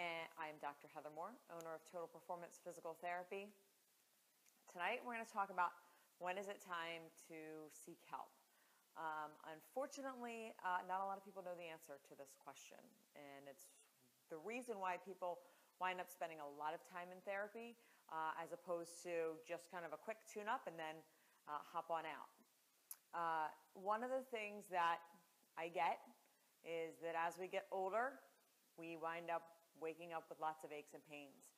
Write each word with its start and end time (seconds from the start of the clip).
and 0.00 0.32
I'm 0.40 0.56
Dr. 0.64 0.88
Heather 0.96 1.12
Moore, 1.12 1.36
owner 1.52 1.76
of 1.76 1.84
Total 1.84 2.08
Performance 2.08 2.56
Physical 2.64 2.96
Therapy. 3.04 3.52
Tonight 4.72 5.04
we're 5.04 5.12
going 5.12 5.28
to 5.28 5.28
talk 5.28 5.52
about 5.52 5.76
when 6.16 6.40
is 6.40 6.48
it 6.48 6.56
time 6.64 7.04
to 7.28 7.68
seek 7.68 8.00
help. 8.08 8.32
Um, 8.96 9.28
unfortunately, 9.52 10.56
uh, 10.64 10.80
not 10.88 11.04
a 11.04 11.06
lot 11.06 11.20
of 11.20 11.24
people 11.28 11.44
know 11.44 11.52
the 11.52 11.68
answer 11.68 12.00
to 12.00 12.16
this 12.16 12.32
question, 12.40 12.80
and 13.12 13.44
it's 13.44 13.68
the 14.32 14.40
reason 14.40 14.80
why 14.80 14.96
people 15.04 15.44
wind 15.84 16.00
up 16.00 16.08
spending 16.08 16.40
a 16.40 16.48
lot 16.56 16.72
of 16.72 16.80
time 16.88 17.12
in 17.12 17.20
therapy 17.28 17.76
uh, 18.08 18.32
as 18.40 18.56
opposed 18.56 19.04
to 19.04 19.36
just 19.44 19.68
kind 19.68 19.84
of 19.84 19.92
a 19.92 20.00
quick 20.00 20.24
tune 20.24 20.48
up 20.48 20.64
and 20.64 20.80
then 20.80 20.96
uh, 21.44 21.60
hop 21.60 21.92
on 21.92 22.08
out. 22.08 22.32
Uh, 23.12 23.52
one 23.76 24.00
of 24.00 24.08
the 24.08 24.24
things 24.32 24.64
that 24.72 25.04
I 25.60 25.68
get 25.68 26.00
is 26.64 26.96
that 27.04 27.12
as 27.12 27.36
we 27.36 27.52
get 27.52 27.68
older, 27.68 28.16
we 28.80 28.96
wind 28.96 29.28
up 29.28 29.59
waking 29.80 30.12
up 30.12 30.28
with 30.28 30.38
lots 30.38 30.62
of 30.64 30.70
aches 30.70 30.94
and 30.94 31.02
pains. 31.08 31.50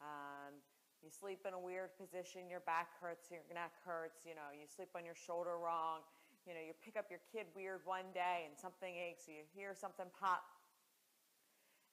Um, 0.00 0.58
you 1.04 1.12
sleep 1.12 1.44
in 1.44 1.52
a 1.52 1.60
weird 1.60 1.92
position, 2.00 2.48
your 2.48 2.64
back 2.64 2.96
hurts, 2.98 3.28
your 3.30 3.44
neck 3.52 3.72
hurts, 3.84 4.24
you 4.24 4.32
know, 4.32 4.50
you 4.50 4.64
sleep 4.66 4.90
on 4.96 5.04
your 5.04 5.14
shoulder 5.14 5.60
wrong, 5.60 6.00
you 6.48 6.56
know, 6.56 6.62
you 6.62 6.72
pick 6.80 6.96
up 6.96 7.12
your 7.12 7.20
kid 7.28 7.46
weird 7.52 7.84
one 7.84 8.08
day 8.16 8.48
and 8.48 8.56
something 8.56 8.96
aches, 8.96 9.28
you 9.28 9.44
hear 9.52 9.76
something 9.76 10.08
pop. 10.16 10.46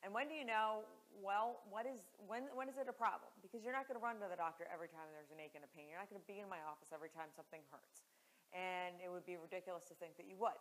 And 0.03 0.11
when 0.11 0.27
do 0.27 0.35
you 0.35 0.43
know, 0.43 0.83
well, 1.23 1.63
what 1.71 1.87
is, 1.87 1.99
when, 2.27 2.51
when 2.51 2.67
is 2.67 2.75
it 2.75 2.91
a 2.91 2.95
problem? 2.95 3.31
Because 3.39 3.63
you're 3.63 3.75
not 3.75 3.87
going 3.87 3.95
to 3.95 4.03
run 4.03 4.19
to 4.19 4.27
the 4.27 4.39
doctor 4.39 4.67
every 4.67 4.91
time 4.91 5.07
there's 5.15 5.31
an 5.31 5.39
ache 5.39 5.55
and 5.55 5.63
a 5.63 5.71
pain. 5.71 5.87
You're 5.87 5.99
not 5.99 6.11
going 6.11 6.19
to 6.19 6.27
be 6.27 6.43
in 6.43 6.47
my 6.51 6.59
office 6.67 6.91
every 6.91 7.11
time 7.11 7.31
something 7.31 7.63
hurts. 7.71 8.03
And 8.51 8.99
it 8.99 9.07
would 9.07 9.23
be 9.23 9.39
ridiculous 9.39 9.87
to 9.91 9.95
think 9.95 10.19
that 10.19 10.27
you 10.27 10.35
would. 10.39 10.59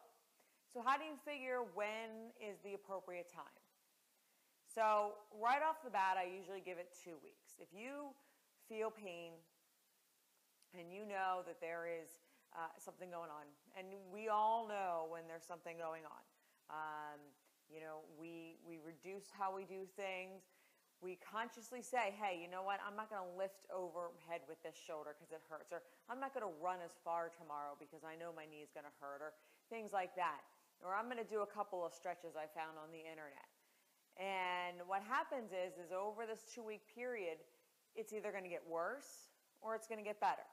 So 0.71 0.81
how 0.81 0.97
do 0.97 1.05
you 1.05 1.19
figure 1.27 1.67
when 1.75 2.33
is 2.41 2.63
the 2.63 2.79
appropriate 2.79 3.29
time? 3.29 3.62
So 4.73 5.21
right 5.37 5.61
off 5.61 5.85
the 5.85 5.93
bat, 5.93 6.17
I 6.17 6.25
usually 6.25 6.65
give 6.65 6.81
it 6.81 6.97
two 6.97 7.21
weeks. 7.21 7.61
If 7.61 7.69
you 7.77 8.17
feel 8.73 8.89
pain 8.89 9.37
and 10.73 10.89
you 10.89 11.05
know 11.05 11.45
that 11.45 11.61
there 11.61 11.85
is 11.85 12.25
uh, 12.57 12.73
something 12.81 13.13
going 13.13 13.29
on, 13.29 13.45
and 13.77 13.93
we 14.09 14.33
all 14.33 14.65
know 14.65 15.13
when 15.13 15.29
there's 15.29 15.45
something 15.45 15.77
going 15.77 16.09
on. 16.09 16.25
Um, 16.73 17.21
you 17.69 17.85
know, 17.85 18.01
we, 18.17 18.57
we 18.65 18.81
reduce 18.81 19.29
how 19.29 19.53
we 19.53 19.69
do 19.69 19.85
things. 19.93 20.41
We 21.05 21.21
consciously 21.21 21.85
say, 21.85 22.17
hey, 22.17 22.41
you 22.41 22.49
know 22.49 22.65
what, 22.65 22.81
I'm 22.81 22.97
not 22.97 23.13
going 23.13 23.21
to 23.21 23.33
lift 23.37 23.69
overhead 23.69 24.41
with 24.49 24.57
this 24.65 24.77
shoulder 24.77 25.13
because 25.13 25.37
it 25.37 25.45
hurts, 25.53 25.69
or 25.69 25.85
I'm 26.09 26.17
not 26.17 26.33
going 26.33 26.49
to 26.49 26.55
run 26.65 26.81
as 26.81 26.97
far 27.05 27.29
tomorrow 27.29 27.77
because 27.77 28.09
I 28.09 28.17
know 28.17 28.33
my 28.33 28.49
knee 28.49 28.65
is 28.65 28.73
going 28.73 28.89
to 28.89 28.97
hurt, 29.05 29.21
or 29.21 29.37
things 29.69 29.93
like 29.93 30.17
that. 30.17 30.41
Or 30.81 30.97
I'm 30.97 31.13
going 31.13 31.21
to 31.21 31.29
do 31.29 31.45
a 31.45 31.51
couple 31.51 31.85
of 31.85 31.93
stretches 31.93 32.33
I 32.33 32.49
found 32.49 32.81
on 32.81 32.89
the 32.89 33.05
internet. 33.05 33.52
And 34.21 34.77
what 34.87 35.03
happens 35.03 35.53
is, 35.53 35.79
is 35.81 35.93
over 35.93 36.27
this 36.27 36.45
two 36.55 36.63
week 36.63 36.83
period, 36.95 37.39
it's 37.95 38.13
either 38.13 38.31
going 38.31 38.45
to 38.45 38.51
get 38.51 38.63
worse 38.69 39.33
or 39.61 39.75
it's 39.75 39.87
going 39.87 39.99
to 39.99 40.05
get 40.05 40.21
better. 40.21 40.45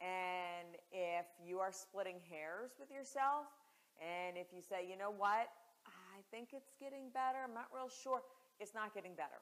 And 0.00 0.76
if 0.90 1.26
you 1.44 1.60
are 1.60 1.72
splitting 1.72 2.20
hairs 2.28 2.72
with 2.80 2.90
yourself, 2.90 3.46
and 4.00 4.36
if 4.36 4.48
you 4.52 4.60
say, 4.60 4.86
you 4.88 4.98
know 4.98 5.12
what, 5.12 5.48
I 5.86 6.18
think 6.30 6.48
it's 6.52 6.72
getting 6.80 7.10
better, 7.12 7.38
I'm 7.44 7.54
not 7.54 7.68
real 7.72 7.88
sure, 7.88 8.22
it's 8.58 8.74
not 8.74 8.94
getting 8.94 9.14
better. 9.14 9.38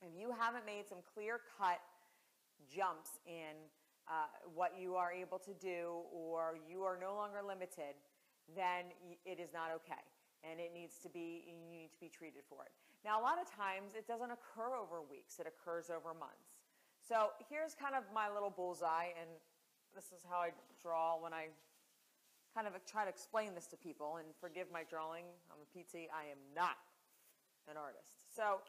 If 0.00 0.12
you 0.18 0.32
haven't 0.38 0.66
made 0.66 0.86
some 0.88 0.98
clear 1.14 1.40
cut 1.58 1.80
jumps 2.68 3.18
in 3.26 3.56
uh, 4.08 4.30
what 4.54 4.72
you 4.78 4.94
are 4.94 5.12
able 5.12 5.38
to 5.38 5.54
do, 5.54 6.02
or 6.12 6.58
you 6.68 6.82
are 6.82 6.98
no 7.00 7.14
longer 7.14 7.40
limited, 7.46 7.98
then 8.54 8.90
it 9.24 9.40
is 9.40 9.50
not 9.52 9.70
okay 9.74 10.02
and 10.42 10.58
it 10.58 10.74
needs 10.74 10.98
to 11.02 11.08
be 11.08 11.46
you 11.46 11.54
need 11.70 11.90
to 11.94 12.00
be 12.00 12.10
treated 12.10 12.42
for 12.48 12.62
it. 12.66 12.72
Now 13.04 13.20
a 13.20 13.22
lot 13.22 13.38
of 13.40 13.46
times 13.50 13.94
it 13.94 14.06
doesn't 14.06 14.30
occur 14.30 14.74
over 14.74 15.02
weeks, 15.02 15.38
it 15.38 15.46
occurs 15.46 15.90
over 15.90 16.14
months. 16.14 16.62
So 17.02 17.34
here's 17.50 17.74
kind 17.74 17.94
of 17.94 18.04
my 18.14 18.30
little 18.30 18.50
bullseye 18.50 19.14
and 19.18 19.30
this 19.94 20.10
is 20.14 20.24
how 20.28 20.38
I 20.38 20.50
draw 20.80 21.20
when 21.20 21.32
I 21.32 21.48
kind 22.54 22.66
of 22.66 22.74
try 22.84 23.04
to 23.04 23.10
explain 23.10 23.54
this 23.54 23.66
to 23.68 23.76
people 23.76 24.16
and 24.16 24.28
forgive 24.40 24.66
my 24.72 24.84
drawing. 24.88 25.24
I'm 25.50 25.60
a 25.60 25.68
PT, 25.72 26.08
I 26.12 26.30
am 26.30 26.40
not 26.54 26.76
an 27.70 27.76
artist. 27.76 28.28
So 28.34 28.60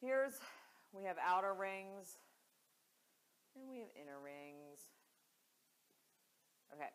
here's 0.00 0.40
we 0.92 1.04
have 1.04 1.16
outer 1.22 1.54
rings 1.54 2.18
and 3.54 3.68
we 3.68 3.78
have 3.78 3.88
inner 3.94 4.18
rings. 4.22 4.80
Okay. 6.74 6.90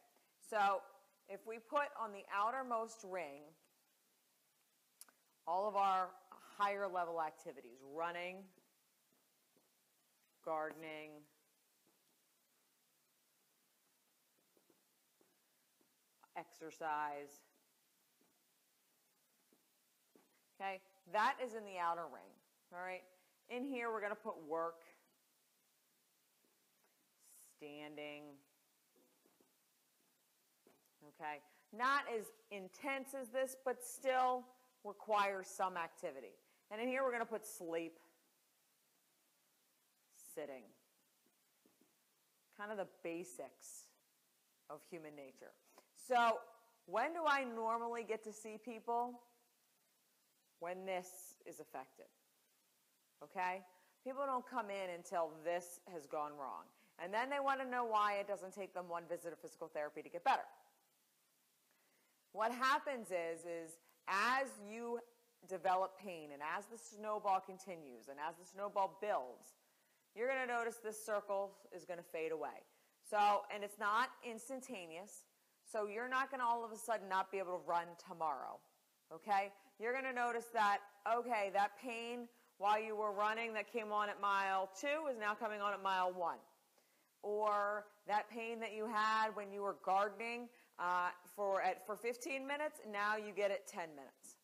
So 0.49 0.81
if 1.29 1.45
we 1.47 1.57
put 1.57 1.89
on 1.99 2.11
the 2.11 2.23
outermost 2.33 3.03
ring 3.03 3.41
all 5.47 5.67
of 5.67 5.75
our 5.75 6.09
higher 6.57 6.87
level 6.87 7.21
activities, 7.21 7.77
running, 7.93 8.37
gardening, 10.43 11.11
exercise. 16.37 17.41
Okay, 20.59 20.79
that 21.13 21.35
is 21.45 21.53
in 21.53 21.63
the 21.65 21.77
outer 21.81 22.05
ring. 22.11 22.31
All 22.73 22.79
right, 22.79 23.03
in 23.49 23.63
here 23.63 23.91
we're 23.91 23.99
going 23.99 24.11
to 24.11 24.15
put 24.15 24.35
work, 24.47 24.81
standing. 27.57 28.23
Okay, 31.19 31.39
not 31.71 32.03
as 32.17 32.25
intense 32.51 33.13
as 33.19 33.29
this, 33.29 33.55
but 33.63 33.83
still 33.83 34.43
requires 34.85 35.47
some 35.47 35.75
activity. 35.75 36.37
And 36.71 36.79
in 36.79 36.87
here 36.87 37.03
we're 37.03 37.11
going 37.11 37.21
to 37.21 37.29
put 37.29 37.45
sleep, 37.45 37.97
sitting. 40.33 40.63
Kind 42.57 42.71
of 42.71 42.77
the 42.77 42.87
basics 43.03 43.87
of 44.69 44.79
human 44.89 45.15
nature. 45.15 45.51
So 46.07 46.37
when 46.85 47.13
do 47.13 47.21
I 47.27 47.43
normally 47.43 48.05
get 48.07 48.23
to 48.23 48.31
see 48.31 48.57
people? 48.63 49.19
When 50.59 50.85
this 50.85 51.09
is 51.45 51.59
affected. 51.59 52.05
Okay? 53.23 53.61
People 54.03 54.23
don't 54.25 54.47
come 54.47 54.69
in 54.69 54.95
until 54.95 55.31
this 55.43 55.79
has 55.91 56.05
gone 56.05 56.31
wrong. 56.39 56.63
And 57.03 57.13
then 57.13 57.29
they 57.29 57.39
want 57.39 57.59
to 57.59 57.67
know 57.67 57.83
why 57.83 58.17
it 58.19 58.27
doesn't 58.27 58.53
take 58.53 58.73
them 58.73 58.85
one 58.87 59.03
visit 59.09 59.33
of 59.33 59.39
physical 59.39 59.67
therapy 59.67 60.01
to 60.01 60.09
get 60.09 60.23
better. 60.23 60.45
What 62.31 62.51
happens 62.51 63.07
is, 63.07 63.41
is 63.41 63.71
as 64.07 64.47
you 64.69 64.99
develop 65.47 65.97
pain 65.99 66.29
and 66.33 66.41
as 66.41 66.65
the 66.65 66.77
snowball 66.77 67.39
continues 67.39 68.07
and 68.09 68.17
as 68.19 68.35
the 68.37 68.45
snowball 68.45 68.97
builds, 69.01 69.55
you're 70.15 70.27
going 70.27 70.47
to 70.47 70.51
notice 70.51 70.77
this 70.83 71.03
circle 71.03 71.51
is 71.75 71.85
going 71.85 71.99
to 71.99 72.05
fade 72.05 72.31
away. 72.31 72.63
So, 73.09 73.41
and 73.53 73.63
it's 73.63 73.79
not 73.79 74.09
instantaneous. 74.27 75.25
So 75.71 75.87
you're 75.87 76.09
not 76.09 76.31
going 76.31 76.39
to 76.39 76.45
all 76.45 76.63
of 76.63 76.71
a 76.71 76.77
sudden 76.77 77.09
not 77.09 77.31
be 77.31 77.37
able 77.37 77.57
to 77.57 77.63
run 77.67 77.85
tomorrow. 78.07 78.59
Okay? 79.13 79.51
You're 79.79 79.91
going 79.91 80.05
to 80.05 80.13
notice 80.13 80.45
that, 80.53 80.79
okay, 81.17 81.51
that 81.53 81.71
pain 81.81 82.27
while 82.57 82.81
you 82.81 82.95
were 82.95 83.11
running 83.11 83.53
that 83.53 83.71
came 83.71 83.91
on 83.91 84.09
at 84.09 84.21
mile 84.21 84.69
two 84.79 85.07
is 85.11 85.19
now 85.19 85.33
coming 85.33 85.61
on 85.61 85.73
at 85.73 85.83
mile 85.83 86.13
one. 86.13 86.37
Or 87.21 87.85
that 88.07 88.29
pain 88.29 88.59
that 88.59 88.73
you 88.73 88.87
had 88.87 89.29
when 89.33 89.51
you 89.51 89.61
were 89.61 89.75
gardening 89.83 90.47
uh, 90.79 91.09
for, 91.35 91.61
at, 91.61 91.85
for 91.85 91.95
15 91.95 92.47
minutes, 92.47 92.79
now 92.91 93.17
you 93.17 93.33
get 93.35 93.51
it 93.51 93.67
10 93.67 93.89
minutes. 93.95 94.37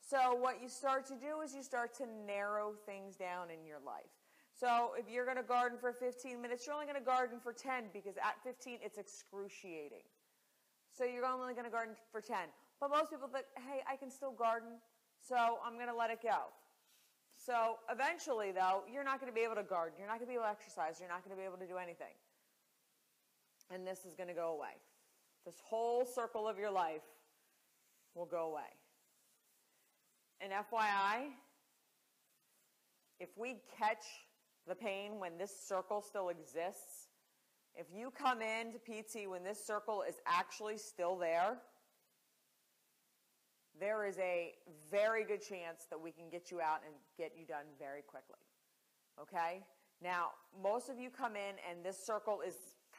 So 0.00 0.34
what 0.34 0.62
you 0.62 0.68
start 0.68 1.06
to 1.06 1.14
do 1.14 1.40
is 1.44 1.54
you 1.54 1.62
start 1.62 1.94
to 1.98 2.04
narrow 2.26 2.74
things 2.86 3.16
down 3.16 3.50
in 3.50 3.64
your 3.64 3.78
life. 3.84 4.10
So 4.58 4.92
if 4.98 5.08
you're 5.08 5.24
going 5.24 5.36
to 5.36 5.42
garden 5.42 5.78
for 5.78 5.92
15 5.92 6.40
minutes, 6.40 6.66
you're 6.66 6.74
only 6.74 6.86
going 6.86 6.98
to 6.98 7.04
garden 7.04 7.38
for 7.40 7.52
10 7.52 7.84
because 7.92 8.16
at 8.16 8.36
15 8.44 8.78
it's 8.82 8.98
excruciating. 8.98 10.04
So 10.92 11.04
you're 11.04 11.24
only 11.24 11.54
going 11.54 11.64
to 11.64 11.70
garden 11.70 11.94
for 12.10 12.20
10. 12.20 12.36
But 12.80 12.90
most 12.90 13.10
people 13.10 13.28
think, 13.28 13.46
hey, 13.56 13.80
I 13.90 13.96
can 13.96 14.10
still 14.10 14.32
garden, 14.32 14.80
so 15.22 15.58
I'm 15.64 15.74
going 15.74 15.88
to 15.88 15.94
let 15.94 16.10
it 16.10 16.22
go. 16.22 16.50
So 17.38 17.78
eventually, 17.90 18.52
though, 18.52 18.82
you're 18.92 19.04
not 19.04 19.20
going 19.20 19.32
to 19.32 19.34
be 19.34 19.44
able 19.44 19.54
to 19.54 19.62
garden. 19.62 19.94
You're 19.98 20.08
not 20.08 20.18
going 20.18 20.28
to 20.28 20.32
be 20.32 20.34
able 20.34 20.44
to 20.44 20.50
exercise. 20.50 21.00
You're 21.00 21.08
not 21.08 21.24
going 21.24 21.36
to 21.36 21.40
be 21.40 21.46
able 21.46 21.56
to 21.56 21.66
do 21.66 21.78
anything. 21.78 22.12
And 23.72 23.86
this 23.86 24.04
is 24.04 24.14
going 24.14 24.28
to 24.28 24.34
go 24.34 24.52
away. 24.52 24.76
This 25.44 25.56
whole 25.64 26.04
circle 26.04 26.46
of 26.46 26.58
your 26.58 26.70
life 26.70 27.02
will 28.14 28.26
go 28.26 28.50
away. 28.50 28.62
And 30.40 30.52
FYI, 30.52 31.28
if 33.18 33.28
we 33.36 33.56
catch 33.78 34.04
the 34.66 34.74
pain 34.74 35.18
when 35.18 35.38
this 35.38 35.52
circle 35.66 36.02
still 36.02 36.28
exists, 36.28 37.08
if 37.74 37.86
you 37.94 38.10
come 38.10 38.40
into 38.42 38.78
PT 38.78 39.28
when 39.28 39.44
this 39.44 39.64
circle 39.64 40.02
is 40.08 40.16
actually 40.26 40.78
still 40.78 41.16
there, 41.16 41.58
there 43.78 44.06
is 44.06 44.18
a 44.18 44.54
very 44.90 45.24
good 45.24 45.40
chance 45.40 45.86
that 45.88 46.00
we 46.00 46.10
can 46.10 46.28
get 46.30 46.50
you 46.50 46.60
out 46.60 46.80
and 46.84 46.94
get 47.16 47.32
you 47.38 47.46
done 47.46 47.64
very 47.78 48.02
quickly. 48.02 48.40
Okay? 49.20 49.64
Now, 50.02 50.30
most 50.62 50.88
of 50.88 50.98
you 50.98 51.10
come 51.10 51.36
in 51.36 51.56
and 51.68 51.84
this 51.84 51.98
circle 51.98 52.40
is 52.46 52.54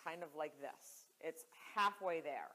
kind 0.05 0.23
of 0.23 0.29
like 0.35 0.53
this. 0.59 1.05
It's 1.19 1.43
halfway 1.75 2.21
there. 2.21 2.49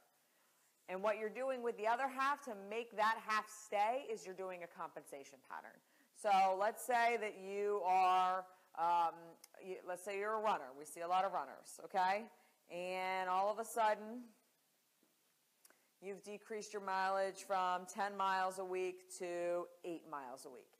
And 0.88 1.02
what 1.02 1.18
you're 1.18 1.28
doing 1.28 1.62
with 1.62 1.76
the 1.76 1.86
other 1.86 2.08
half 2.08 2.44
to 2.44 2.52
make 2.70 2.96
that 2.96 3.16
half 3.26 3.46
stay 3.50 4.04
is 4.12 4.24
you're 4.24 4.34
doing 4.34 4.60
a 4.62 4.66
compensation 4.66 5.38
pattern. 5.50 5.78
So 6.14 6.56
let's 6.58 6.84
say 6.84 7.18
that 7.20 7.34
you 7.44 7.80
are, 7.84 8.44
um, 8.78 9.14
you, 9.64 9.76
let's 9.86 10.04
say 10.04 10.18
you're 10.18 10.34
a 10.34 10.40
runner. 10.40 10.66
We 10.78 10.84
see 10.84 11.00
a 11.00 11.08
lot 11.08 11.24
of 11.24 11.32
runners, 11.32 11.80
okay? 11.84 12.24
And 12.70 13.28
all 13.28 13.50
of 13.50 13.58
a 13.58 13.64
sudden, 13.64 14.22
you've 16.00 16.22
decreased 16.22 16.72
your 16.72 16.82
mileage 16.82 17.44
from 17.46 17.86
10 17.92 18.16
miles 18.16 18.58
a 18.58 18.64
week 18.64 19.12
to 19.18 19.64
8 19.84 20.02
miles 20.10 20.46
a 20.46 20.50
week. 20.50 20.70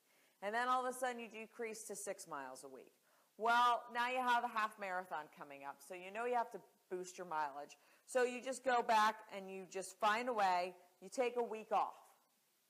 And 0.43 0.55
then 0.55 0.69
all 0.69 0.87
of 0.87 0.95
a 0.95 0.97
sudden, 0.97 1.21
you 1.21 1.29
decrease 1.29 1.83
to 1.85 1.97
6 1.97 2.29
miles 2.29 2.65
a 2.65 2.69
week. 2.69 2.93
Well, 3.39 3.83
now 3.93 4.09
you 4.09 4.19
have 4.19 4.45
a 4.45 4.49
half 4.49 4.79
marathon 4.81 5.25
coming 5.39 5.61
up, 5.69 5.77
so 5.87 5.95
you 5.95 6.11
know 6.13 6.25
you 6.25 6.35
have 6.35 6.51
to 6.53 6.61
boost 6.91 7.19
your 7.19 7.27
mileage. 7.27 7.77
So 8.07 8.23
you 8.23 8.41
just 8.41 8.65
go 8.65 8.83
back 8.83 9.17
and 9.37 9.51
you 9.51 9.65
just 9.71 9.99
find 10.01 10.29
a 10.29 10.33
way, 10.33 10.75
you 11.03 11.09
take 11.09 11.37
a 11.37 11.43
week 11.43 11.73
off. 11.73 11.95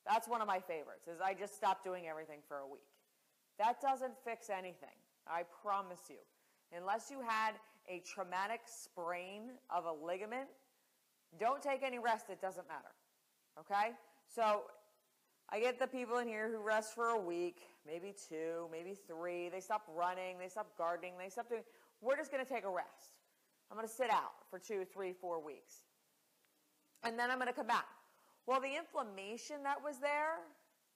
That's 0.07 0.29
one 0.29 0.41
of 0.41 0.47
my 0.47 0.61
favorites, 0.61 1.09
is 1.09 1.21
I 1.21 1.35
just 1.35 1.57
stop 1.57 1.85
doing 1.85 2.07
everything 2.09 2.41
for 2.49 2.59
a 2.59 2.67
week. 2.67 2.89
That 3.59 3.81
doesn't 3.81 4.15
fix 4.25 4.51
anything, 4.51 4.97
I 5.27 5.43
promise 5.63 6.01
you. 6.09 6.17
Unless 6.77 7.11
you 7.11 7.21
had 7.21 7.53
a 7.89 8.01
traumatic 8.01 8.61
sprain 8.67 9.51
of 9.71 9.85
a 9.85 9.93
ligament, 9.93 10.49
don't 11.39 11.63
take 11.63 11.83
any 11.83 11.99
rest, 11.99 12.27
it 12.31 12.41
doesn't 12.41 12.67
matter. 12.69 12.95
Okay? 13.61 13.93
So 14.29 14.63
I 15.51 15.61
get 15.61 15.79
the 15.79 15.87
people 15.87 16.19
in 16.19 16.29
here 16.29 16.51
who 16.51 16.59
rest 16.59 16.95
for 16.95 17.09
a 17.09 17.19
week, 17.19 17.61
maybe 17.87 18.15
two, 18.29 18.69
maybe 18.71 18.97
three. 19.06 19.49
They 19.49 19.61
stop 19.61 19.83
running, 19.94 20.38
they 20.38 20.49
stop 20.49 20.77
gardening, 20.77 21.12
they 21.19 21.29
stop 21.29 21.49
doing. 21.49 21.62
We're 22.00 22.17
just 22.17 22.31
going 22.31 22.44
to 22.44 22.50
take 22.50 22.65
a 22.65 22.71
rest. 22.71 23.15
I'm 23.71 23.77
going 23.77 23.88
to 23.88 23.93
sit 23.93 24.11
out 24.11 24.33
for 24.50 24.59
two, 24.59 24.85
three, 24.85 25.12
four 25.12 25.43
weeks. 25.43 25.75
And 27.05 27.19
then 27.19 27.31
I'm 27.31 27.38
going 27.38 27.49
to 27.49 27.55
come 27.55 27.67
back. 27.67 27.87
Well, 28.47 28.61
the 28.61 28.77
inflammation 28.77 29.62
that 29.65 29.83
was 29.83 29.99
there 29.99 30.38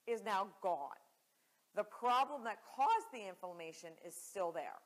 is 0.07 0.23
now 0.23 0.47
gone. 0.61 0.89
The 1.75 1.83
problem 1.83 2.43
that 2.43 2.57
caused 2.75 3.07
the 3.13 3.27
inflammation 3.27 3.89
is 4.05 4.15
still 4.15 4.51
there. 4.51 4.79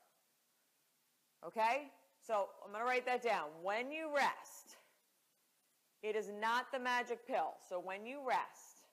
Okay? 1.46 1.90
So 2.26 2.48
I'm 2.64 2.72
going 2.72 2.82
to 2.82 2.86
write 2.86 3.06
that 3.06 3.22
down. 3.22 3.48
When 3.62 3.90
you 3.90 4.08
rest, 4.14 4.76
it 6.02 6.16
is 6.16 6.30
not 6.40 6.66
the 6.72 6.78
magic 6.78 7.26
pill. 7.26 7.54
So 7.68 7.80
when 7.80 8.04
you 8.06 8.20
rest, 8.26 8.86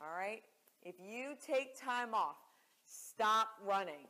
all 0.00 0.16
right, 0.16 0.42
if 0.82 0.94
you 1.00 1.34
take 1.44 1.80
time 1.80 2.14
off, 2.14 2.36
stop 2.84 3.48
running, 3.64 4.06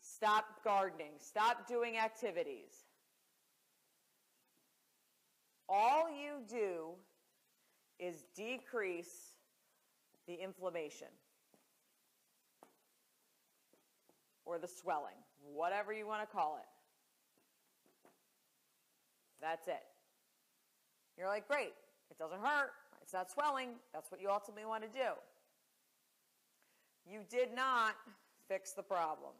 stop 0.00 0.62
gardening, 0.64 1.12
stop 1.18 1.68
doing 1.68 1.98
activities. 1.98 2.84
All 5.68 6.08
you 6.10 6.42
do 6.48 6.90
is 7.98 8.24
decrease 8.34 9.34
the 10.26 10.34
inflammation 10.34 11.08
or 14.44 14.58
the 14.58 14.66
swelling, 14.66 15.14
whatever 15.54 15.92
you 15.92 16.06
want 16.06 16.22
to 16.22 16.26
call 16.26 16.58
it. 16.60 16.66
That's 19.40 19.68
it. 19.68 19.82
You're 21.16 21.28
like, 21.28 21.46
great, 21.46 21.72
it 22.10 22.18
doesn't 22.18 22.40
hurt, 22.40 22.72
it's 23.10 23.14
not 23.14 23.28
swelling. 23.28 23.70
That's 23.92 24.08
what 24.08 24.20
you 24.20 24.30
ultimately 24.30 24.64
want 24.64 24.84
to 24.84 24.88
do. 24.88 25.10
You 27.04 27.22
did 27.28 27.52
not 27.52 27.96
fix 28.46 28.70
the 28.70 28.84
problem. 28.84 29.32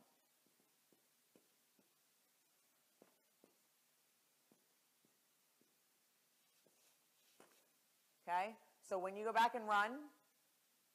Okay? 8.28 8.56
So 8.82 8.98
when 8.98 9.16
you 9.16 9.24
go 9.24 9.32
back 9.32 9.54
and 9.54 9.64
run, 9.68 9.92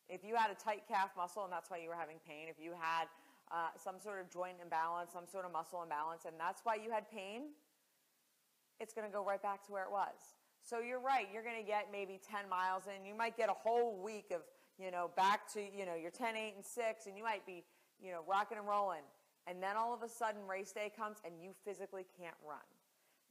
if 0.10 0.26
you 0.26 0.36
had 0.36 0.52
a 0.52 0.56
tight 0.56 0.84
calf 0.86 1.12
muscle 1.16 1.46
and 1.46 1.54
that's 1.54 1.72
why 1.72 1.78
you 1.78 1.88
were 1.88 1.96
having 1.96 2.18
pain, 2.28 2.48
if 2.50 2.62
you 2.62 2.72
had 2.78 3.06
uh, 3.54 3.70
some 3.82 4.02
sort 4.04 4.20
of 4.20 4.30
joint 4.30 4.58
imbalance, 4.62 5.14
some 5.14 5.28
sort 5.32 5.46
of 5.46 5.54
muscle 5.54 5.82
imbalance, 5.82 6.26
and 6.26 6.36
that's 6.38 6.60
why 6.66 6.76
you 6.76 6.92
had 6.92 7.10
pain, 7.10 7.52
it's 8.82 8.94
going 8.94 9.08
to 9.08 9.14
go 9.14 9.24
right 9.24 9.42
back 9.42 9.66
to 9.68 9.72
where 9.72 9.84
it 9.84 9.92
was. 9.92 10.36
So 10.68 10.80
you're 10.80 11.00
right. 11.00 11.28
You're 11.32 11.44
going 11.44 11.62
to 11.62 11.68
get 11.68 11.90
maybe 11.92 12.20
10 12.30 12.50
miles 12.50 12.84
in. 12.88 13.06
You 13.06 13.14
might 13.14 13.38
get 13.38 13.50
a 13.50 13.54
whole 13.54 14.02
week 14.02 14.32
of, 14.34 14.42
you 14.80 14.90
know, 14.90 15.12
back 15.16 15.52
to, 15.54 15.62
you 15.62 15.86
know, 15.86 15.94
your 15.96 16.10
10, 16.10 16.36
8, 16.36 16.54
and 16.56 16.66
6, 16.66 17.06
and 17.06 17.16
you 17.16 17.24
might 17.24 17.46
be, 17.46 17.64
you 18.02 18.12
know, 18.12 18.22
rocking 18.28 18.58
and 18.58 18.68
rolling. 18.68 19.06
And 19.46 19.62
then 19.62 19.78
all 19.78 19.94
of 19.94 20.02
a 20.02 20.10
sudden 20.10 20.42
race 20.50 20.72
day 20.72 20.92
comes 20.98 21.18
and 21.24 21.36
you 21.40 21.52
physically 21.64 22.06
can't 22.20 22.36
run. 22.48 22.66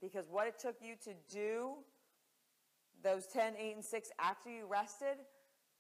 Because 0.01 0.29
what 0.31 0.47
it 0.47 0.61
took 0.61 0.77
you 0.81 0.95
to 1.05 1.11
do 1.29 1.73
those 3.03 3.27
10, 3.27 3.55
8, 3.59 3.75
and 3.75 3.85
6 3.85 4.11
after 4.21 4.49
you 4.49 4.67
rested 4.67 5.19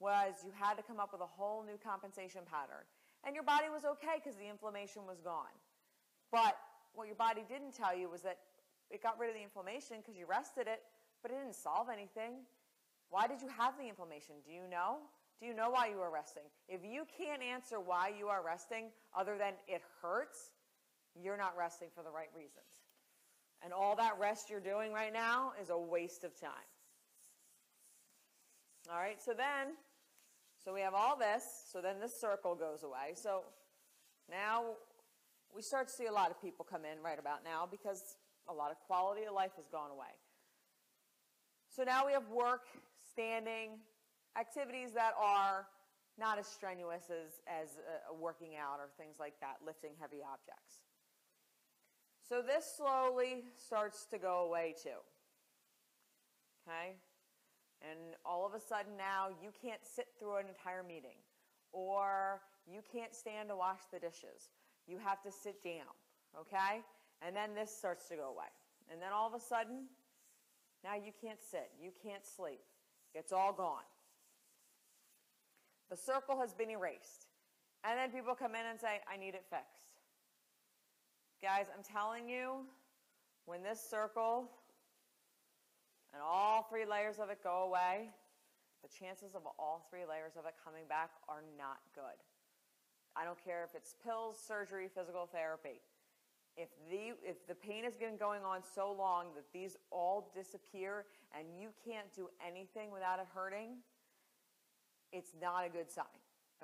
was 0.00 0.34
you 0.44 0.50
had 0.58 0.74
to 0.74 0.82
come 0.82 0.98
up 0.98 1.12
with 1.12 1.20
a 1.20 1.26
whole 1.26 1.62
new 1.62 1.78
compensation 1.78 2.40
pattern. 2.50 2.82
And 3.24 3.34
your 3.34 3.44
body 3.44 3.66
was 3.72 3.84
okay 3.84 4.18
because 4.22 4.36
the 4.36 4.48
inflammation 4.50 5.06
was 5.06 5.20
gone. 5.20 5.54
But 6.32 6.58
what 6.94 7.06
your 7.06 7.16
body 7.16 7.44
didn't 7.48 7.72
tell 7.76 7.96
you 7.96 8.10
was 8.10 8.22
that 8.22 8.38
it 8.90 9.02
got 9.02 9.18
rid 9.18 9.30
of 9.30 9.36
the 9.36 9.42
inflammation 9.42 9.98
because 10.02 10.18
you 10.18 10.26
rested 10.26 10.66
it, 10.66 10.82
but 11.24 11.32
it 11.32 11.40
didn't 11.40 11.56
solve 11.56 11.88
anything. 11.90 12.44
Why 13.08 13.26
did 13.26 13.40
you 13.40 13.48
have 13.48 13.78
the 13.78 13.88
inflammation? 13.88 14.34
Do 14.44 14.52
you 14.52 14.68
know? 14.70 14.98
Do 15.40 15.46
you 15.46 15.54
know 15.54 15.70
why 15.70 15.88
you 15.88 15.98
are 16.00 16.12
resting? 16.12 16.42
If 16.68 16.84
you 16.84 17.06
can't 17.16 17.42
answer 17.42 17.80
why 17.80 18.12
you 18.16 18.28
are 18.28 18.42
resting 18.44 18.90
other 19.16 19.38
than 19.38 19.54
it 19.66 19.80
hurts, 20.02 20.52
you're 21.18 21.38
not 21.38 21.56
resting 21.58 21.88
for 21.94 22.02
the 22.02 22.10
right 22.10 22.28
reasons. 22.36 22.68
And 23.62 23.72
all 23.72 23.96
that 23.96 24.18
rest 24.20 24.50
you're 24.50 24.60
doing 24.60 24.92
right 24.92 25.12
now 25.12 25.52
is 25.60 25.70
a 25.70 25.78
waste 25.78 26.24
of 26.24 26.38
time. 26.38 26.50
All 28.92 28.98
right, 28.98 29.18
so 29.18 29.32
then, 29.32 29.76
so 30.62 30.74
we 30.74 30.82
have 30.82 30.92
all 30.92 31.16
this, 31.16 31.42
so 31.72 31.80
then 31.80 32.00
this 32.00 32.20
circle 32.20 32.54
goes 32.54 32.82
away. 32.82 33.14
So 33.14 33.44
now 34.30 34.64
we 35.56 35.62
start 35.62 35.88
to 35.88 35.94
see 35.94 36.04
a 36.04 36.12
lot 36.12 36.30
of 36.30 36.40
people 36.42 36.66
come 36.68 36.82
in 36.84 37.02
right 37.02 37.18
about 37.18 37.44
now 37.44 37.66
because 37.70 38.16
a 38.46 38.52
lot 38.52 38.70
of 38.70 38.76
quality 38.86 39.24
of 39.24 39.32
life 39.32 39.52
has 39.56 39.66
gone 39.68 39.90
away. 39.90 40.12
So 41.74 41.82
now 41.82 42.06
we 42.06 42.12
have 42.12 42.28
work, 42.30 42.66
standing, 43.10 43.82
activities 44.38 44.92
that 44.94 45.10
are 45.18 45.66
not 46.16 46.38
as 46.38 46.46
strenuous 46.46 47.10
as, 47.10 47.42
as 47.50 47.78
uh, 47.78 48.14
working 48.14 48.50
out 48.54 48.78
or 48.78 48.86
things 48.96 49.16
like 49.18 49.34
that, 49.40 49.56
lifting 49.66 49.90
heavy 50.00 50.22
objects. 50.22 50.86
So 52.28 52.42
this 52.46 52.64
slowly 52.76 53.42
starts 53.56 54.06
to 54.12 54.18
go 54.18 54.46
away 54.46 54.76
too. 54.80 55.02
Okay? 56.62 56.94
And 57.82 58.14
all 58.24 58.46
of 58.46 58.54
a 58.54 58.60
sudden 58.60 58.96
now 58.96 59.30
you 59.42 59.50
can't 59.60 59.84
sit 59.84 60.06
through 60.20 60.36
an 60.36 60.46
entire 60.46 60.84
meeting 60.84 61.18
or 61.72 62.40
you 62.70 62.82
can't 62.86 63.12
stand 63.12 63.48
to 63.48 63.56
wash 63.56 63.80
the 63.92 63.98
dishes. 63.98 64.54
You 64.86 64.98
have 64.98 65.20
to 65.24 65.32
sit 65.32 65.62
down. 65.64 65.90
Okay? 66.38 66.82
And 67.20 67.34
then 67.34 67.50
this 67.52 67.76
starts 67.76 68.06
to 68.10 68.14
go 68.14 68.30
away. 68.30 68.54
And 68.92 69.02
then 69.02 69.10
all 69.12 69.26
of 69.26 69.34
a 69.34 69.42
sudden, 69.42 69.86
now 70.84 70.94
you 70.94 71.12
can't 71.18 71.40
sit, 71.40 71.70
you 71.80 71.90
can't 72.04 72.24
sleep. 72.24 72.60
It's 73.14 73.32
all 73.32 73.54
gone. 73.54 73.88
The 75.90 75.96
circle 75.96 76.38
has 76.40 76.52
been 76.52 76.70
erased. 76.70 77.26
And 77.84 77.98
then 77.98 78.10
people 78.10 78.34
come 78.34 78.54
in 78.54 78.66
and 78.68 78.78
say, 78.78 79.00
I 79.10 79.16
need 79.16 79.34
it 79.34 79.44
fixed. 79.48 79.96
Guys, 81.42 81.66
I'm 81.74 81.82
telling 81.82 82.28
you, 82.28 82.64
when 83.46 83.62
this 83.62 83.80
circle 83.80 84.50
and 86.12 86.22
all 86.22 86.66
three 86.68 86.84
layers 86.84 87.18
of 87.18 87.30
it 87.30 87.42
go 87.42 87.64
away, 87.64 88.10
the 88.82 88.88
chances 88.88 89.34
of 89.34 89.42
all 89.58 89.86
three 89.90 90.04
layers 90.08 90.36
of 90.38 90.44
it 90.44 90.54
coming 90.62 90.84
back 90.88 91.10
are 91.28 91.42
not 91.56 91.80
good. 91.94 92.20
I 93.16 93.24
don't 93.24 93.42
care 93.42 93.64
if 93.64 93.74
it's 93.74 93.94
pills, 94.04 94.36
surgery, 94.46 94.88
physical 94.94 95.28
therapy 95.32 95.80
if 96.56 96.68
the 96.90 97.14
if 97.28 97.46
the 97.48 97.54
pain 97.54 97.84
has 97.84 97.96
been 97.96 98.16
going 98.16 98.42
on 98.44 98.60
so 98.62 98.94
long 98.96 99.26
that 99.34 99.44
these 99.52 99.76
all 99.90 100.30
disappear 100.34 101.04
and 101.36 101.48
you 101.58 101.70
can't 101.84 102.12
do 102.14 102.28
anything 102.46 102.90
without 102.92 103.18
it 103.18 103.26
hurting, 103.34 103.78
it's 105.12 105.32
not 105.40 105.66
a 105.66 105.68
good 105.68 105.90
sign. 105.90 106.04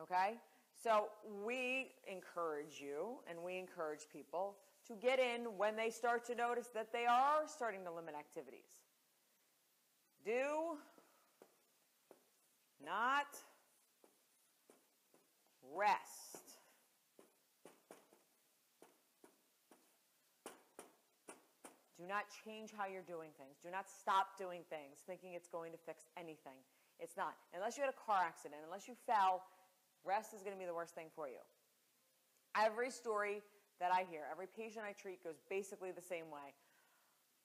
Okay? 0.00 0.34
So 0.82 1.08
we 1.44 1.88
encourage 2.10 2.80
you 2.80 3.18
and 3.28 3.38
we 3.42 3.58
encourage 3.58 4.06
people 4.12 4.56
to 4.86 4.94
get 4.94 5.18
in 5.18 5.42
when 5.58 5.76
they 5.76 5.90
start 5.90 6.24
to 6.26 6.34
notice 6.34 6.68
that 6.74 6.92
they 6.92 7.06
are 7.06 7.42
starting 7.46 7.84
to 7.84 7.92
limit 7.92 8.14
activities. 8.18 8.80
Do 10.24 10.78
not 12.84 13.26
rest 15.74 16.29
Do 22.00 22.08
not 22.08 22.24
change 22.32 22.72
how 22.72 22.88
you're 22.88 23.04
doing 23.04 23.28
things. 23.36 23.60
Do 23.60 23.68
not 23.68 23.84
stop 23.84 24.40
doing 24.40 24.64
things 24.72 25.04
thinking 25.04 25.36
it's 25.36 25.52
going 25.52 25.68
to 25.72 25.76
fix 25.76 26.08
anything. 26.16 26.56
It's 26.96 27.12
not. 27.12 27.36
Unless 27.52 27.76
you 27.76 27.84
had 27.84 27.92
a 27.92 28.00
car 28.00 28.24
accident, 28.24 28.64
unless 28.64 28.88
you 28.88 28.96
fell, 29.04 29.44
rest 30.00 30.32
is 30.32 30.40
going 30.40 30.56
to 30.56 30.58
be 30.58 30.64
the 30.64 30.72
worst 30.72 30.96
thing 30.96 31.12
for 31.12 31.28
you. 31.28 31.44
Every 32.56 32.88
story 32.88 33.44
that 33.84 33.92
I 33.92 34.08
hear, 34.08 34.24
every 34.32 34.48
patient 34.48 34.88
I 34.88 34.96
treat 34.96 35.20
goes 35.20 35.44
basically 35.52 35.92
the 35.92 36.00
same 36.00 36.32
way. 36.32 36.56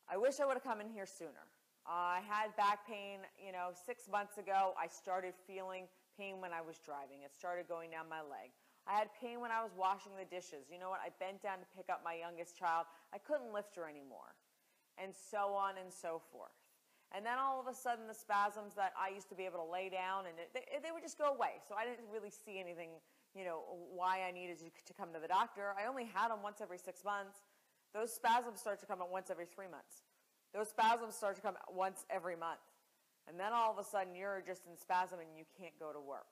I 0.07 0.15
wish 0.15 0.39
I 0.39 0.47
would 0.47 0.55
have 0.55 0.63
come 0.63 0.79
in 0.79 0.87
here 0.87 1.05
sooner. 1.05 1.51
Uh, 1.83 2.19
I 2.19 2.21
had 2.23 2.55
back 2.55 2.87
pain, 2.87 3.27
you 3.35 3.51
know, 3.51 3.75
six 3.75 4.07
months 4.07 4.37
ago. 4.37 4.71
I 4.79 4.87
started 4.87 5.35
feeling 5.45 5.91
pain 6.17 6.39
when 6.39 6.55
I 6.55 6.61
was 6.61 6.79
driving. 6.79 7.27
It 7.27 7.35
started 7.35 7.67
going 7.67 7.91
down 7.91 8.07
my 8.07 8.23
leg. 8.23 8.55
I 8.87 8.93
had 8.93 9.09
pain 9.19 9.41
when 9.41 9.49
I 9.49 9.65
was 9.65 9.73
washing 9.73 10.13
the 10.13 10.29
dishes. 10.29 10.69
You 10.69 10.77
know 10.77 10.93
what? 10.93 11.01
I 11.01 11.09
bent 11.17 11.41
down 11.41 11.57
to 11.57 11.67
pick 11.75 11.89
up 11.89 12.05
my 12.05 12.13
youngest 12.13 12.55
child. 12.55 12.85
I 13.11 13.17
couldn't 13.17 13.51
lift 13.51 13.75
her 13.75 13.89
anymore. 13.89 14.34
And 15.01 15.11
so 15.13 15.53
on 15.53 15.75
and 15.81 15.91
so 15.91 16.21
forth. 16.31 16.55
And 17.11 17.25
then 17.25 17.37
all 17.39 17.59
of 17.59 17.67
a 17.67 17.73
sudden, 17.73 18.07
the 18.07 18.15
spasms 18.15 18.75
that 18.75 18.91
I 18.99 19.13
used 19.13 19.29
to 19.29 19.35
be 19.35 19.45
able 19.45 19.63
to 19.63 19.71
lay 19.71 19.89
down, 19.89 20.25
and 20.27 20.35
it, 20.39 20.51
they, 20.51 20.65
they 20.83 20.91
would 20.91 21.03
just 21.03 21.17
go 21.17 21.31
away. 21.31 21.63
So 21.67 21.75
I 21.75 21.85
didn't 21.85 22.07
really 22.11 22.31
see 22.31 22.59
anything, 22.59 22.99
you 23.35 23.45
know, 23.45 23.63
why 23.91 24.23
I 24.27 24.31
needed 24.31 24.59
to, 24.59 24.93
come 24.93 25.13
to 25.13 25.19
the 25.19 25.27
doctor. 25.27 25.75
I 25.79 25.87
only 25.87 26.05
had 26.11 26.29
them 26.31 26.43
once 26.43 26.59
every 26.59 26.77
six 26.77 27.03
months. 27.03 27.39
Those 27.93 28.11
spasms 28.11 28.59
start 28.59 28.79
to 28.81 28.85
come 28.85 29.01
at 29.01 29.09
once 29.09 29.31
every 29.31 29.45
three 29.45 29.67
months. 29.71 30.03
Those 30.53 30.69
spasms 30.69 31.15
start 31.15 31.35
to 31.35 31.41
come 31.41 31.55
once 31.71 32.05
every 32.09 32.35
month. 32.35 32.63
And 33.27 33.39
then 33.39 33.53
all 33.53 33.71
of 33.71 33.79
a 33.79 33.83
sudden, 33.87 34.15
you're 34.15 34.43
just 34.45 34.67
in 34.67 34.77
spasm 34.77 35.19
and 35.19 35.29
you 35.37 35.45
can't 35.57 35.77
go 35.79 35.91
to 35.91 35.99
work. 35.99 36.27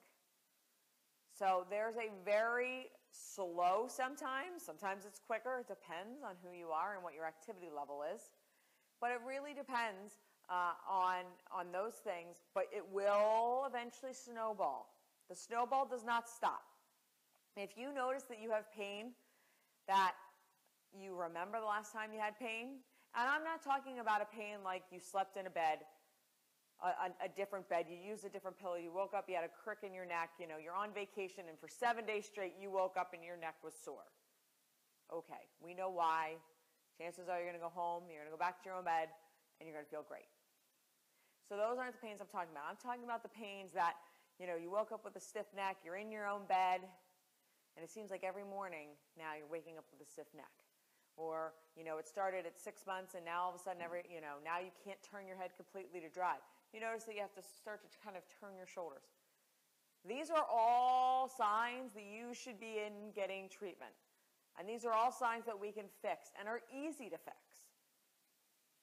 So 1.32 1.66
there's 1.70 1.96
a 1.96 2.12
very 2.24 2.92
slow 3.12 3.86
sometimes, 3.88 4.62
sometimes 4.62 5.06
it's 5.06 5.20
quicker, 5.20 5.60
it 5.62 5.68
depends 5.68 6.22
on 6.22 6.36
who 6.44 6.56
you 6.56 6.70
are 6.70 6.94
and 6.94 7.04
what 7.04 7.16
your 7.16 7.26
activity 7.26 7.70
level 7.74 8.04
is. 8.14 8.30
But 9.04 9.12
it 9.12 9.20
really 9.28 9.52
depends 9.54 10.16
uh, 10.48 10.80
on, 10.88 11.28
on 11.52 11.74
those 11.74 11.96
things, 11.96 12.38
but 12.56 12.72
it 12.72 12.88
will 12.90 13.68
eventually 13.68 14.14
snowball. 14.14 14.96
The 15.28 15.36
snowball 15.36 15.86
does 15.86 16.06
not 16.06 16.30
stop. 16.30 16.64
If 17.58 17.72
you 17.76 17.94
notice 17.94 18.24
that 18.30 18.40
you 18.42 18.50
have 18.52 18.72
pain, 18.72 19.12
that 19.90 20.14
you 20.98 21.20
remember 21.20 21.60
the 21.60 21.66
last 21.66 21.92
time 21.92 22.14
you 22.14 22.20
had 22.22 22.40
pain, 22.40 22.80
and 23.12 23.28
I'm 23.28 23.44
not 23.44 23.62
talking 23.62 24.00
about 24.00 24.22
a 24.22 24.30
pain 24.34 24.64
like 24.64 24.84
you 24.90 25.02
slept 25.02 25.36
in 25.36 25.48
a 25.48 25.50
bed 25.50 25.80
a, 26.82 27.26
a, 27.26 27.30
different 27.36 27.68
bed, 27.68 27.86
you 27.90 27.98
used 27.98 28.24
a 28.24 28.30
different 28.30 28.58
pillow, 28.58 28.76
you 28.76 28.92
woke 28.92 29.14
up, 29.14 29.26
you 29.28 29.36
had 29.36 29.44
a 29.44 29.52
crick 29.64 29.80
in 29.84 29.94
your 29.94 30.06
neck, 30.06 30.32
you 30.40 30.48
know, 30.48 30.56
you're 30.64 30.76
on 30.76 30.94
vacation, 30.94 31.44
and 31.50 31.60
for 31.60 31.68
seven 31.68 32.06
days 32.06 32.26
straight, 32.26 32.54
you 32.60 32.72
woke 32.72 32.96
up 32.98 33.12
and 33.14 33.24
your 33.24 33.38
neck 33.38 33.56
was 33.64 33.74
sore. 33.84 34.08
Okay, 35.12 35.48
we 35.62 35.74
know 35.74 35.90
why. 35.90 36.36
Chances 36.98 37.28
are 37.28 37.38
you're 37.42 37.50
going 37.50 37.60
to 37.60 37.64
go 37.64 37.74
home, 37.74 38.06
you're 38.10 38.22
going 38.22 38.32
to 38.32 38.36
go 38.36 38.42
back 38.42 38.62
to 38.62 38.70
your 38.70 38.78
own 38.78 38.86
bed, 38.86 39.10
and 39.58 39.66
you're 39.66 39.76
going 39.76 39.86
to 39.86 39.90
feel 39.90 40.06
great. 40.06 40.30
So 41.44 41.58
those 41.60 41.76
aren't 41.78 41.98
the 41.98 42.04
pains 42.04 42.22
I'm 42.22 42.32
talking 42.32 42.54
about. 42.54 42.70
I'm 42.70 42.80
talking 42.80 43.04
about 43.04 43.22
the 43.22 43.34
pains 43.34 43.74
that, 43.74 44.00
you 44.40 44.48
know, 44.48 44.56
you 44.56 44.72
woke 44.72 44.94
up 44.94 45.04
with 45.04 45.18
a 45.18 45.24
stiff 45.24 45.50
neck, 45.52 45.84
you're 45.84 46.00
in 46.00 46.14
your 46.14 46.30
own 46.30 46.46
bed, 46.48 46.86
and 47.76 47.82
it 47.82 47.90
seems 47.90 48.14
like 48.14 48.24
every 48.24 48.46
morning 48.46 48.94
now 49.18 49.34
you're 49.36 49.50
waking 49.50 49.78
up 49.78 49.86
with 49.90 50.00
a 50.00 50.10
stiff 50.10 50.30
neck. 50.32 50.54
Or, 51.18 51.54
you 51.78 51.84
know, 51.86 52.02
it 52.02 52.08
started 52.08 52.46
at 52.46 52.58
six 52.58 52.86
months 52.90 53.14
and 53.14 53.22
now 53.22 53.46
all 53.46 53.54
of 53.54 53.58
a 53.58 53.62
sudden 53.62 53.82
every, 53.86 54.02
you 54.10 54.18
know, 54.18 54.42
now 54.42 54.58
you 54.58 54.74
can't 54.82 54.98
turn 55.06 55.30
your 55.30 55.38
head 55.38 55.54
completely 55.54 56.02
to 56.02 56.10
drive 56.10 56.42
you 56.74 56.82
notice 56.82 57.04
that 57.06 57.14
you 57.14 57.22
have 57.22 57.34
to 57.36 57.44
start 57.44 57.82
to 57.86 57.98
kind 58.04 58.18
of 58.18 58.24
turn 58.42 58.58
your 58.58 58.66
shoulders. 58.66 59.06
These 60.04 60.30
are 60.32 60.44
all 60.52 61.30
signs 61.30 61.94
that 61.94 62.04
you 62.04 62.34
should 62.34 62.60
be 62.60 62.82
in 62.82 63.14
getting 63.16 63.48
treatment. 63.48 63.94
And 64.60 64.70
these 64.70 64.86
are 64.86 64.94
all 64.94 65.12
signs 65.12 65.46
that 65.46 65.60
we 65.60 65.72
can 65.72 65.86
fix 66.02 66.30
and 66.40 66.48
are 66.48 66.62
easy 66.72 67.10
to 67.10 67.18
fix. 67.18 67.38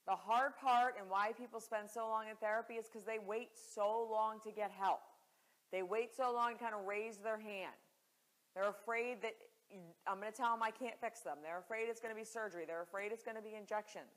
The 0.07 0.17
hard 0.17 0.57
part 0.57 0.95
and 0.99 1.09
why 1.09 1.33
people 1.33 1.61
spend 1.61 1.89
so 1.89 2.09
long 2.09 2.25
in 2.29 2.37
therapy 2.37 2.75
is 2.75 2.87
because 2.87 3.05
they 3.05 3.19
wait 3.25 3.51
so 3.55 4.09
long 4.11 4.41
to 4.41 4.51
get 4.51 4.71
help. 4.71 5.01
They 5.71 5.83
wait 5.83 6.15
so 6.17 6.33
long 6.33 6.55
to 6.55 6.59
kind 6.59 6.75
of 6.75 6.87
raise 6.87 7.19
their 7.19 7.39
hand. 7.39 7.79
They're 8.55 8.71
afraid 8.71 9.23
that 9.23 9.35
I'm 10.07 10.19
going 10.19 10.33
to 10.33 10.37
tell 10.37 10.51
them 10.53 10.63
I 10.63 10.73
can't 10.73 10.99
fix 11.01 11.21
them. 11.21 11.39
They're 11.45 11.59
afraid 11.61 11.87
it's 11.89 12.01
going 12.01 12.13
to 12.13 12.19
be 12.19 12.25
surgery. 12.25 12.65
They're 12.67 12.83
afraid 12.83 13.13
it's 13.13 13.23
going 13.23 13.37
to 13.37 13.43
be 13.43 13.55
injections. 13.55 14.11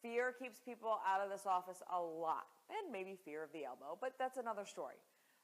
Fear 0.00 0.34
keeps 0.38 0.60
people 0.64 1.00
out 1.04 1.20
of 1.20 1.30
this 1.30 1.44
office 1.44 1.82
a 1.92 2.00
lot, 2.00 2.46
and 2.70 2.92
maybe 2.92 3.16
fear 3.24 3.42
of 3.42 3.50
the 3.52 3.64
elbow, 3.64 3.98
but 4.00 4.12
that's 4.16 4.36
another 4.36 4.64
story. 4.64 4.94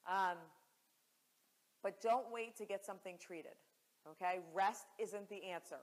Um, 0.09 0.39
but 1.83 2.01
don't 2.01 2.31
wait 2.31 2.57
to 2.59 2.65
get 2.65 2.87
something 2.87 3.17
treated. 3.19 3.59
Okay? 4.11 4.41
Rest 4.53 4.87
isn't 4.99 5.29
the 5.29 5.45
answer. 5.45 5.81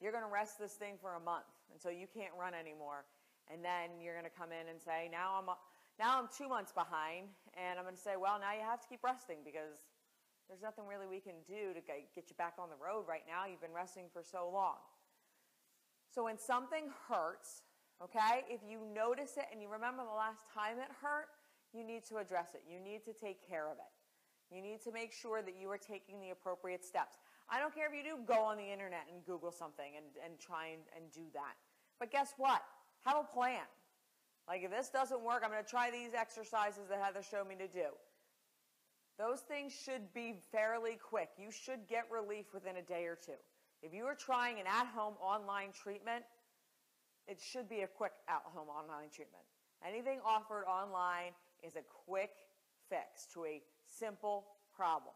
You're 0.00 0.12
going 0.12 0.24
to 0.24 0.30
rest 0.30 0.58
this 0.58 0.74
thing 0.74 0.94
for 1.00 1.14
a 1.14 1.20
month 1.20 1.50
until 1.72 1.92
you 1.92 2.06
can't 2.06 2.32
run 2.38 2.54
anymore, 2.54 3.06
and 3.50 3.64
then 3.64 4.00
you're 4.02 4.14
going 4.14 4.28
to 4.28 4.36
come 4.36 4.50
in 4.50 4.68
and 4.68 4.80
say, 4.80 5.08
"Now 5.10 5.38
I'm 5.38 5.46
now 5.98 6.18
I'm 6.18 6.28
two 6.36 6.48
months 6.48 6.72
behind," 6.72 7.28
and 7.54 7.78
I'm 7.78 7.84
going 7.84 7.94
to 7.94 8.00
say, 8.00 8.16
"Well, 8.16 8.38
now 8.38 8.52
you 8.52 8.62
have 8.62 8.80
to 8.82 8.88
keep 8.88 9.02
resting 9.02 9.38
because 9.44 9.78
there's 10.48 10.62
nothing 10.62 10.86
really 10.86 11.06
we 11.06 11.20
can 11.20 11.40
do 11.46 11.72
to 11.72 11.80
get 11.80 12.28
you 12.28 12.36
back 12.36 12.54
on 12.58 12.68
the 12.68 12.76
road 12.76 13.06
right 13.08 13.24
now. 13.26 13.46
You've 13.46 13.62
been 13.62 13.76
resting 13.76 14.10
for 14.12 14.22
so 14.22 14.50
long." 14.50 14.82
So 16.10 16.24
when 16.24 16.38
something 16.38 16.90
hurts, 17.08 17.62
Okay? 18.02 18.42
If 18.48 18.60
you 18.66 18.80
notice 18.94 19.36
it 19.36 19.46
and 19.52 19.62
you 19.62 19.68
remember 19.68 20.02
the 20.02 20.16
last 20.16 20.44
time 20.52 20.78
it 20.78 20.90
hurt, 21.00 21.28
you 21.72 21.84
need 21.84 22.04
to 22.06 22.18
address 22.18 22.54
it. 22.54 22.62
You 22.68 22.80
need 22.80 23.04
to 23.04 23.12
take 23.12 23.46
care 23.46 23.70
of 23.70 23.78
it. 23.78 24.54
You 24.54 24.62
need 24.62 24.82
to 24.82 24.92
make 24.92 25.12
sure 25.12 25.42
that 25.42 25.54
you 25.58 25.70
are 25.70 25.78
taking 25.78 26.20
the 26.20 26.30
appropriate 26.30 26.84
steps. 26.84 27.16
I 27.50 27.60
don't 27.60 27.74
care 27.74 27.86
if 27.86 27.94
you 27.94 28.02
do 28.02 28.18
go 28.26 28.42
on 28.42 28.56
the 28.56 28.72
internet 28.72 29.06
and 29.12 29.24
Google 29.24 29.52
something 29.52 29.96
and, 29.96 30.06
and 30.24 30.38
try 30.38 30.68
and, 30.68 30.82
and 30.96 31.12
do 31.12 31.22
that. 31.34 31.54
But 32.00 32.10
guess 32.10 32.32
what? 32.36 32.62
Have 33.04 33.16
a 33.16 33.24
plan. 33.24 33.64
Like 34.48 34.62
if 34.62 34.70
this 34.70 34.88
doesn't 34.88 35.22
work, 35.22 35.42
I'm 35.44 35.50
going 35.50 35.62
to 35.62 35.68
try 35.68 35.90
these 35.90 36.14
exercises 36.14 36.88
that 36.88 37.00
Heather 37.00 37.22
showed 37.22 37.48
me 37.48 37.54
to 37.56 37.68
do. 37.68 37.92
Those 39.18 39.40
things 39.40 39.72
should 39.72 40.12
be 40.12 40.42
fairly 40.50 40.98
quick. 41.00 41.30
You 41.38 41.50
should 41.50 41.86
get 41.88 42.04
relief 42.10 42.46
within 42.52 42.76
a 42.76 42.82
day 42.82 43.04
or 43.04 43.16
two. 43.16 43.38
If 43.82 43.94
you 43.94 44.04
are 44.04 44.14
trying 44.14 44.58
an 44.58 44.66
at 44.66 44.86
home 44.86 45.14
online 45.20 45.70
treatment, 45.72 46.24
it 47.26 47.40
should 47.40 47.68
be 47.68 47.82
a 47.82 47.86
quick 47.86 48.12
at-home 48.28 48.68
online 48.68 49.08
treatment. 49.14 49.44
Anything 49.86 50.18
offered 50.24 50.64
online 50.64 51.32
is 51.62 51.76
a 51.76 51.82
quick 52.06 52.30
fix 52.88 53.26
to 53.34 53.44
a 53.44 53.62
simple 53.86 54.46
problem. 54.74 55.14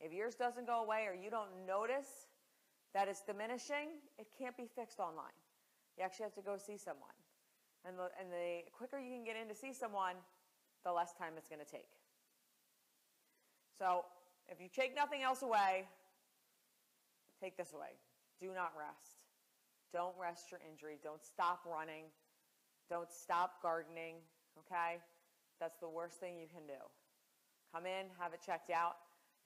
If 0.00 0.12
yours 0.12 0.34
doesn't 0.34 0.66
go 0.66 0.82
away 0.82 1.04
or 1.06 1.14
you 1.14 1.30
don't 1.30 1.50
notice 1.66 2.26
that 2.94 3.08
it's 3.08 3.22
diminishing, 3.22 4.00
it 4.18 4.26
can't 4.38 4.56
be 4.56 4.66
fixed 4.74 4.98
online. 4.98 5.36
You 5.98 6.04
actually 6.04 6.24
have 6.24 6.34
to 6.34 6.42
go 6.42 6.56
see 6.56 6.76
someone. 6.76 7.14
And 7.86 7.98
the, 7.98 8.08
and 8.18 8.32
the 8.32 8.70
quicker 8.72 8.98
you 8.98 9.14
can 9.14 9.24
get 9.24 9.36
in 9.36 9.48
to 9.48 9.54
see 9.54 9.72
someone, 9.72 10.16
the 10.84 10.92
less 10.92 11.12
time 11.12 11.32
it's 11.36 11.48
going 11.48 11.64
to 11.64 11.70
take. 11.70 11.88
So 13.78 14.04
if 14.48 14.60
you 14.60 14.68
take 14.74 14.94
nothing 14.96 15.22
else 15.22 15.42
away, 15.42 15.84
take 17.40 17.56
this 17.56 17.72
away. 17.74 17.96
Do 18.40 18.48
not 18.54 18.72
rest. 18.76 19.20
Don't 19.92 20.14
rest 20.20 20.50
your 20.50 20.60
injury. 20.68 20.98
Don't 21.02 21.24
stop 21.24 21.60
running. 21.70 22.04
Don't 22.88 23.10
stop 23.10 23.62
gardening, 23.62 24.16
okay? 24.58 24.98
That's 25.60 25.76
the 25.76 25.88
worst 25.88 26.18
thing 26.18 26.38
you 26.38 26.48
can 26.48 26.66
do. 26.66 26.80
Come 27.74 27.86
in, 27.86 28.06
have 28.18 28.32
it 28.32 28.40
checked 28.44 28.70
out. 28.70 28.96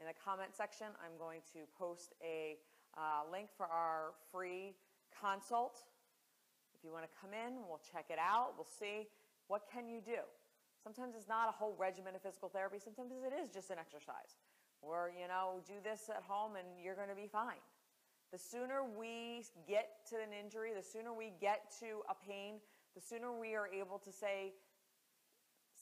In 0.00 0.06
the 0.06 0.16
comment 0.24 0.50
section, 0.54 0.88
I'm 0.98 1.14
going 1.18 1.40
to 1.54 1.66
post 1.78 2.14
a 2.22 2.58
uh, 2.98 3.30
link 3.30 3.48
for 3.56 3.66
our 3.66 4.14
free 4.32 4.74
consult. 5.14 5.82
If 6.74 6.82
you 6.82 6.90
want 6.92 7.04
to 7.04 7.12
come 7.14 7.30
in, 7.30 7.62
we'll 7.68 7.82
check 7.92 8.06
it 8.10 8.18
out. 8.18 8.54
We'll 8.56 8.66
see 8.66 9.06
what 9.46 9.62
can 9.70 9.88
you 9.88 10.00
do. 10.04 10.22
Sometimes 10.82 11.14
it's 11.16 11.28
not 11.28 11.48
a 11.48 11.52
whole 11.52 11.74
regimen 11.78 12.14
of 12.14 12.22
physical 12.22 12.48
therapy. 12.48 12.78
Sometimes 12.82 13.12
it 13.12 13.32
is 13.32 13.48
just 13.48 13.70
an 13.70 13.78
exercise. 13.78 14.36
Or, 14.82 15.10
you 15.14 15.28
know, 15.28 15.62
do 15.66 15.74
this 15.82 16.10
at 16.10 16.22
home 16.22 16.56
and 16.56 16.66
you're 16.82 16.94
going 16.96 17.08
to 17.08 17.16
be 17.16 17.28
fine. 17.30 17.62
The 18.32 18.38
sooner 18.38 18.82
we 18.82 19.46
get 19.66 20.04
to 20.10 20.16
an 20.16 20.34
injury, 20.34 20.72
the 20.76 20.82
sooner 20.82 21.14
we 21.14 21.32
get 21.40 21.72
to 21.80 22.02
a 22.10 22.14
pain, 22.14 22.58
the 22.94 23.00
sooner 23.00 23.32
we 23.32 23.54
are 23.54 23.68
able 23.68 23.98
to 23.98 24.12
say, 24.12 24.52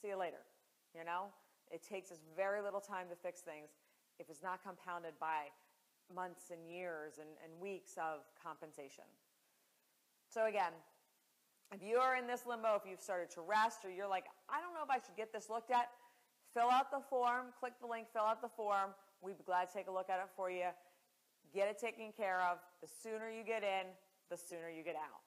see 0.00 0.08
you 0.08 0.18
later. 0.18 0.44
You 0.94 1.04
know, 1.04 1.32
it 1.72 1.82
takes 1.82 2.12
us 2.12 2.18
very 2.36 2.60
little 2.60 2.80
time 2.80 3.08
to 3.08 3.16
fix 3.16 3.40
things 3.40 3.70
if 4.18 4.28
it's 4.28 4.42
not 4.42 4.62
compounded 4.62 5.14
by 5.20 5.48
months 6.14 6.50
and 6.50 6.68
years 6.68 7.18
and, 7.18 7.28
and 7.44 7.60
weeks 7.60 7.96
of 7.96 8.24
compensation. 8.42 9.04
So 10.28 10.46
again, 10.46 10.72
if 11.74 11.82
you 11.82 11.96
are 11.96 12.16
in 12.16 12.26
this 12.26 12.44
limbo, 12.46 12.76
if 12.76 12.82
you've 12.88 13.00
started 13.00 13.30
to 13.32 13.40
rest 13.40 13.84
or 13.84 13.90
you're 13.90 14.08
like, 14.08 14.26
I 14.48 14.60
don't 14.60 14.74
know 14.74 14.84
if 14.84 14.90
I 14.90 15.00
should 15.04 15.16
get 15.16 15.32
this 15.32 15.48
looked 15.48 15.70
at, 15.70 15.88
fill 16.52 16.68
out 16.68 16.90
the 16.90 17.00
form, 17.08 17.46
click 17.58 17.72
the 17.80 17.86
link, 17.86 18.08
fill 18.12 18.28
out 18.28 18.42
the 18.42 18.48
form. 18.48 18.90
We'd 19.22 19.38
be 19.38 19.44
glad 19.44 19.68
to 19.68 19.72
take 19.72 19.88
a 19.88 19.92
look 19.92 20.10
at 20.10 20.18
it 20.18 20.28
for 20.36 20.50
you. 20.50 20.68
Get 21.54 21.68
it 21.68 21.78
taken 21.78 22.12
care 22.16 22.40
of. 22.42 22.58
The 22.82 22.88
sooner 22.88 23.30
you 23.30 23.44
get 23.44 23.62
in, 23.62 23.88
the 24.30 24.36
sooner 24.36 24.68
you 24.68 24.82
get 24.82 24.96
out. 24.96 25.20